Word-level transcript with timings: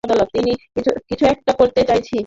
কিছু 1.07 1.23
একটা 1.25 1.51
করতে 1.53 1.81
চাইছি। 1.83 2.17